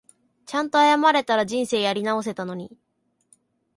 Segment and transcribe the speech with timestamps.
[0.47, 2.75] ちゃんと謝れたら人生やり直せたのに